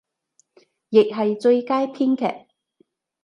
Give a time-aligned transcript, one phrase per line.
[0.89, 2.47] 亦係最佳編劇